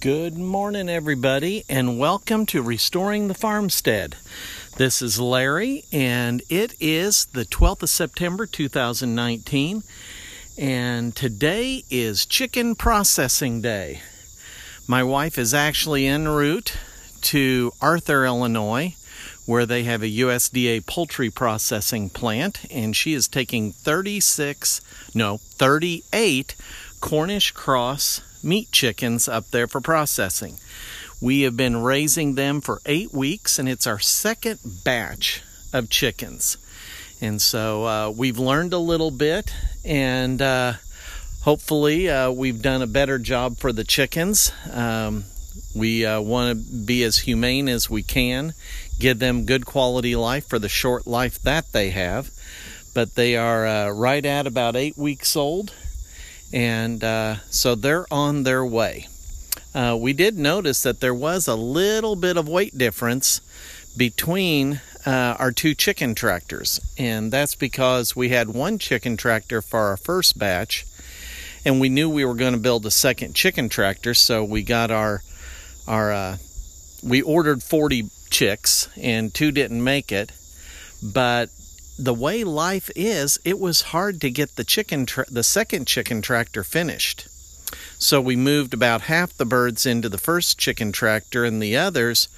[0.00, 4.14] Good morning, everybody, and welcome to Restoring the Farmstead.
[4.76, 9.82] This is Larry, and it is the 12th of September 2019,
[10.56, 14.00] and today is Chicken Processing Day.
[14.86, 16.76] My wife is actually en route
[17.22, 18.94] to Arthur, Illinois,
[19.46, 24.80] where they have a USDA poultry processing plant, and she is taking 36,
[25.12, 26.54] no, 38
[27.00, 30.58] Cornish cross meat chickens up there for processing.
[31.20, 35.42] We have been raising them for eight weeks, and it's our second batch
[35.72, 36.56] of chickens.
[37.20, 39.52] And so uh, we've learned a little bit,
[39.84, 40.74] and uh,
[41.42, 44.52] hopefully, uh, we've done a better job for the chickens.
[44.72, 45.24] Um,
[45.74, 48.54] we uh, want to be as humane as we can,
[48.98, 52.30] give them good quality life for the short life that they have.
[52.94, 55.72] But they are uh, right at about eight weeks old,
[56.52, 59.06] and uh, so they're on their way.
[59.74, 63.40] Uh, we did notice that there was a little bit of weight difference
[63.96, 69.80] between uh, our two chicken tractors, and that's because we had one chicken tractor for
[69.80, 70.86] our first batch,
[71.64, 74.90] and we knew we were going to build a second chicken tractor, so we got
[74.90, 75.22] our
[75.86, 76.36] our uh,
[77.02, 80.32] we ordered 40 chicks, and two didn't make it,
[81.02, 81.50] but
[81.98, 86.22] the way life is, it was hard to get the chicken tra- the second chicken
[86.22, 87.26] tractor finished.
[87.98, 92.28] So we moved about half the birds into the first chicken tractor, and the others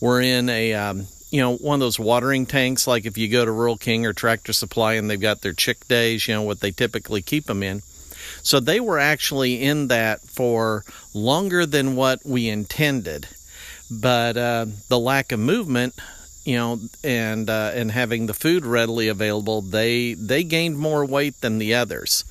[0.00, 2.86] were in a um, you know one of those watering tanks.
[2.86, 5.88] Like if you go to Rural King or Tractor Supply, and they've got their chick
[5.88, 7.82] days, you know what they typically keep them in.
[8.42, 13.26] So they were actually in that for longer than what we intended,
[13.90, 15.94] but uh, the lack of movement
[16.44, 21.40] you know, and uh, and having the food readily available, they they gained more weight
[21.40, 22.24] than the others.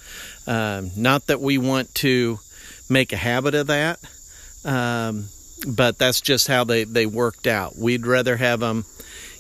[0.48, 2.40] Um, not that we want to
[2.90, 4.00] make a habit of that,
[4.66, 5.26] um,
[5.68, 7.78] but that's just how they they worked out.
[7.78, 8.86] We'd rather have them,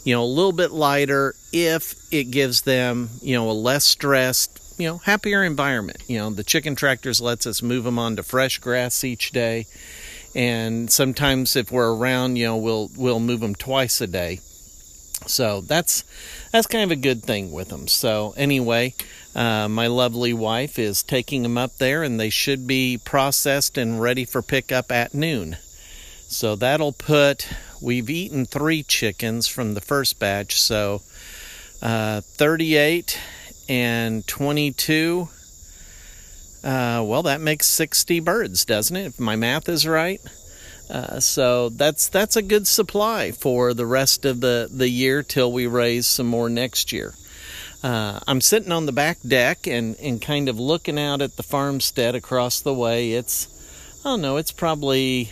[0.04, 4.62] you know, a little bit lighter if it gives them, you know, a less stressed,
[4.78, 6.04] you know, happier environment.
[6.08, 9.66] You know, the chicken tractors lets us move them onto fresh grass each day,
[10.36, 14.42] and sometimes if we're around, you know, we'll we'll move them twice a day
[15.26, 16.04] so that's
[16.52, 17.88] that's kind of a good thing with them.
[17.88, 18.94] So anyway,
[19.36, 24.02] uh, my lovely wife is taking them up there, and they should be processed and
[24.02, 25.58] ready for pickup at noon.
[26.28, 27.48] So that'll put
[27.82, 31.02] we've eaten three chickens from the first batch, so
[31.82, 33.20] uh, 38
[33.70, 35.30] and 22.
[36.64, 39.06] Uh, well, that makes 60 birds, doesn't it?
[39.06, 40.20] If my math is right.
[40.90, 45.52] Uh, so that's that's a good supply for the rest of the, the year till
[45.52, 47.14] we raise some more next year.
[47.84, 51.44] Uh, I'm sitting on the back deck and, and kind of looking out at the
[51.44, 53.14] farmstead across the way.
[53.14, 53.48] It's,
[54.03, 55.31] I don't know, it's probably,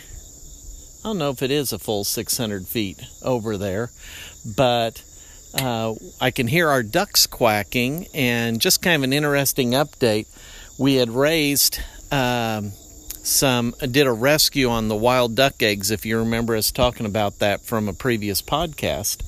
[1.00, 3.90] I don't know if it is a full 600 feet over there,
[4.56, 5.02] but
[5.54, 8.06] uh, I can hear our ducks quacking.
[8.14, 10.26] And just kind of an interesting update
[10.78, 11.80] we had raised.
[12.12, 12.72] Um,
[13.26, 17.40] some did a rescue on the wild duck eggs if you remember us talking about
[17.40, 19.22] that from a previous podcast.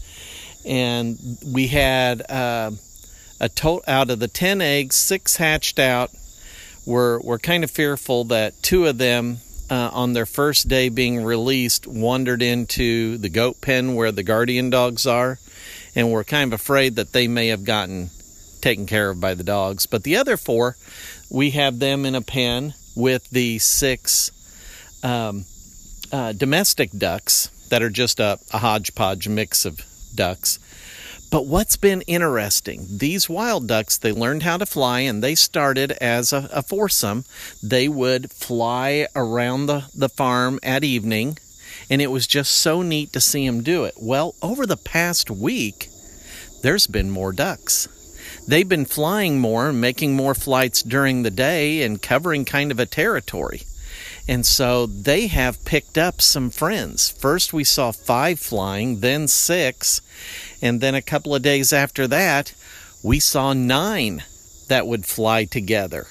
[0.65, 2.73] And we had uh,
[3.41, 6.11] a total out of the 10 eggs six hatched out
[6.89, 9.39] we're, we're kind of fearful that two of them
[9.69, 14.71] uh, on their first day being released wandered into the goat pen where the guardian
[14.71, 15.39] dogs are
[15.95, 18.09] and we're kind of afraid that they may have gotten
[18.63, 19.85] taken care of by the dogs.
[19.85, 20.77] But the other four
[21.29, 24.33] we have them in a pen with the six
[25.05, 25.45] um,
[26.13, 29.81] uh, domestic ducks that are just a, a hodgepodge mix of
[30.15, 30.59] ducks.
[31.31, 35.93] But what's been interesting, these wild ducks, they learned how to fly and they started
[35.93, 37.25] as a, a, foursome.
[37.63, 41.39] They would fly around the, the farm at evening,
[41.91, 43.95] and it was just so neat to see them do it.
[43.99, 45.91] Well, over the past week,
[46.63, 47.89] there's been more ducks
[48.47, 52.87] they've been flying more, making more flights during the day, and covering kind of a
[52.87, 53.63] territory.
[54.29, 57.11] And so they have picked up some friends.
[57.11, 60.03] First, we saw five flying, then six,
[60.61, 62.55] and then a couple of days after that,
[63.03, 64.23] we saw nine
[64.69, 66.09] that would fly together.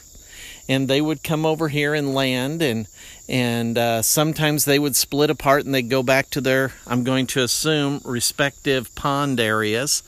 [0.68, 2.88] And they would come over here and land, and
[3.30, 7.28] and uh, sometimes they would split apart and they'd go back to their, I'm going
[7.28, 10.02] to assume, respective pond areas.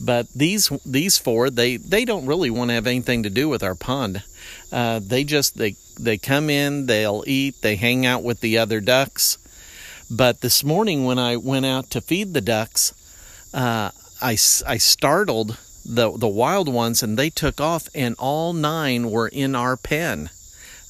[0.00, 3.62] But these these four, they they don't really want to have anything to do with
[3.62, 4.22] our pond.
[4.72, 8.80] Uh, they just they they come in, they'll eat, they hang out with the other
[8.80, 9.36] ducks.
[10.10, 12.94] But this morning when I went out to feed the ducks,
[13.52, 13.90] uh,
[14.22, 14.32] I
[14.66, 19.54] I startled the the wild ones and they took off and all nine were in
[19.54, 20.30] our pen.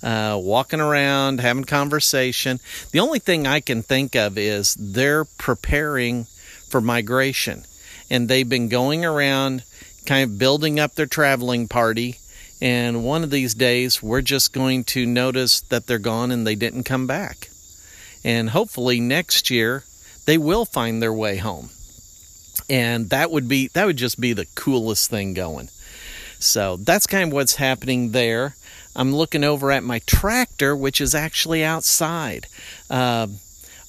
[0.02, 2.58] uh, walking around, having conversation.
[2.92, 6.24] The only thing I can think of is they're preparing
[6.68, 7.64] for migration,
[8.10, 9.62] and they've been going around,
[10.06, 12.18] kind of building up their traveling party.
[12.60, 16.54] And one of these days, we're just going to notice that they're gone and they
[16.54, 17.48] didn't come back.
[18.22, 19.84] And hopefully next year,
[20.26, 21.70] they will find their way home.
[22.68, 25.70] And that would be that would just be the coolest thing going.
[26.38, 28.54] So that's kind of what's happening there.
[28.94, 32.46] I'm looking over at my tractor, which is actually outside.
[32.88, 33.28] Uh,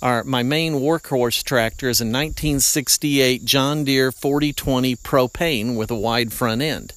[0.02, 6.34] our, my main workhorse tractor is a 1968 John Deere 4020 propane with a wide
[6.34, 6.94] front end.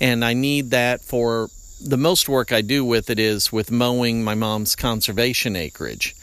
[0.00, 1.48] And I need that for
[1.80, 6.14] the most work I do with it is with mowing my mom's conservation acreage.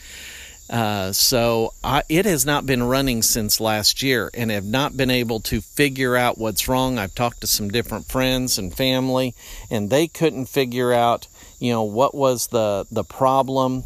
[0.69, 5.11] Uh, so I, it has not been running since last year and have not been
[5.11, 6.97] able to figure out what's wrong.
[6.97, 9.35] I've talked to some different friends and family,
[9.69, 11.27] and they couldn't figure out,
[11.59, 13.83] you know, what was the the problem.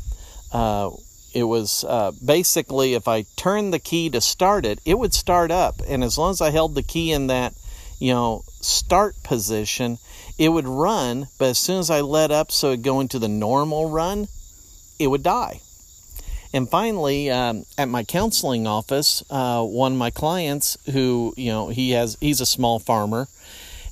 [0.54, 0.92] Uh,
[1.34, 5.52] it was uh, basically if I turned the key to start it, it would start
[5.52, 7.54] up, and as long as I held the key in that,
[8.00, 9.98] you know, start position,
[10.38, 11.28] it would run.
[11.38, 14.28] But as soon as I let up, so it go into the normal run,
[14.98, 15.62] it would die.
[16.52, 21.68] And finally, um, at my counseling office, uh, one of my clients who, you know,
[21.68, 23.28] he has, he's a small farmer,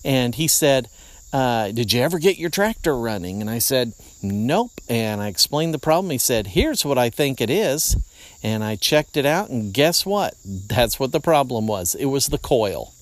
[0.04, 0.90] and he said,
[1.32, 3.42] uh, Did you ever get your tractor running?
[3.42, 4.72] And I said, Nope.
[4.90, 6.12] And I explained the problem.
[6.12, 7.96] He said, Here's what I think it is.
[8.44, 10.36] And I checked it out, and guess what?
[10.46, 11.96] That's what the problem was.
[11.96, 12.94] It was the coil.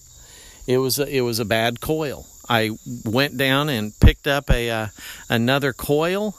[0.66, 2.26] It was a, it was a bad coil.
[2.48, 2.72] I
[3.04, 4.88] went down and picked up a uh,
[5.30, 6.36] another coil,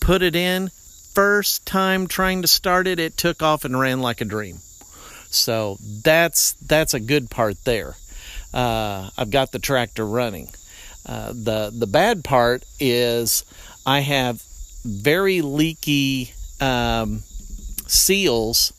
[0.00, 0.70] put it in,
[1.14, 4.58] first time trying to start it, it took off and ran like a dream.
[5.30, 7.96] So that's that's a good part there.
[8.52, 10.48] Uh, I've got the tractor running.
[11.06, 13.44] Uh, the the bad part is
[13.86, 14.42] I have
[14.84, 17.22] very leaky um,
[17.86, 18.72] seals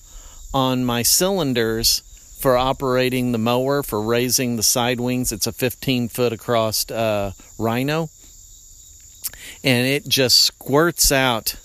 [0.54, 2.04] on my cylinders
[2.40, 5.32] for operating the mower for raising the side wings.
[5.32, 8.10] It's a 15 foot across uh, Rhino,
[9.64, 11.56] and it just squirts out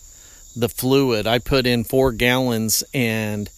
[0.54, 1.26] the fluid.
[1.26, 3.50] I put in four gallons and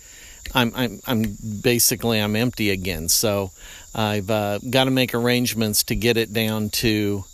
[0.54, 3.08] I'm I'm I'm basically I'm empty again.
[3.08, 3.50] So
[3.98, 7.24] I've uh, got to make arrangements to get it down to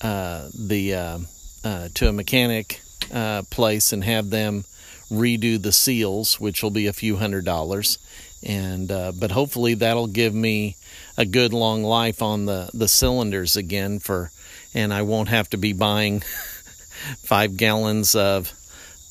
[0.00, 1.18] uh, the uh,
[1.62, 2.80] uh to a mechanic
[3.14, 4.64] uh, place and have them
[5.08, 7.98] redo the seals, which will be a few hundred dollars.
[8.42, 10.76] And but hopefully that'll give me
[11.16, 14.32] a good long life on the the cylinders again for,
[14.74, 16.20] and I won't have to be buying
[17.22, 18.52] five gallons of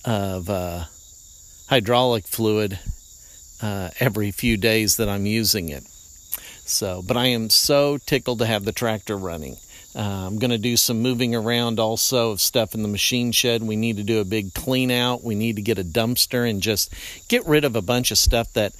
[0.03, 0.83] of uh,
[1.67, 2.77] hydraulic fluid
[3.61, 5.85] uh, every few days that I'm using it.
[6.69, 9.57] So, but I am so tickled to have the tractor running.
[9.95, 13.63] Uh, I'm going to do some moving around also of stuff in the machine shed.
[13.63, 15.23] We need to do a big clean out.
[15.23, 16.93] We need to get a dumpster and just
[17.27, 18.73] get rid of a bunch of stuff that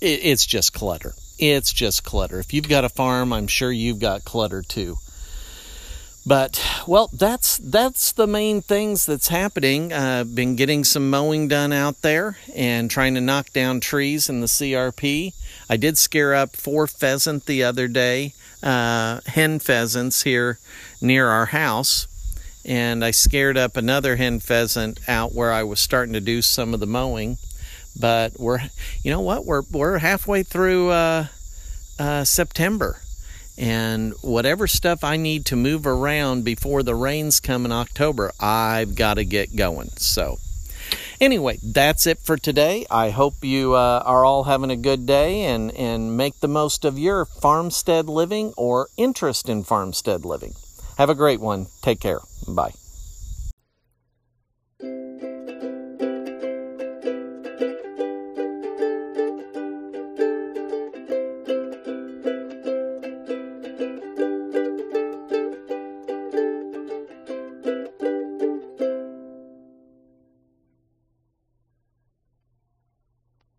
[0.00, 1.14] it, it's just clutter.
[1.38, 2.40] It's just clutter.
[2.40, 4.98] If you've got a farm, I'm sure you've got clutter too.
[6.26, 9.94] But well, that's that's the main things that's happening.
[9.94, 14.28] I've uh, been getting some mowing done out there and trying to knock down trees
[14.28, 15.32] in the CRP.
[15.68, 20.58] I did scare up four pheasant the other day, uh, hen pheasants here
[21.00, 22.06] near our house,
[22.64, 26.74] and I scared up another hen pheasant out where I was starting to do some
[26.74, 27.38] of the mowing.
[27.98, 28.60] But we're,
[29.02, 31.26] you know what, we're we're halfway through uh,
[31.98, 33.00] uh September
[33.58, 38.94] and whatever stuff I need to move around before the rains come in October, I've
[38.94, 39.88] got to get going.
[39.96, 40.38] So,
[41.20, 42.86] anyway, that's it for today.
[42.90, 46.84] I hope you uh, are all having a good day and, and make the most
[46.84, 50.54] of your farmstead living or interest in farmstead living.
[50.96, 51.66] Have a great one.
[51.82, 52.20] Take care.
[52.46, 52.72] Bye.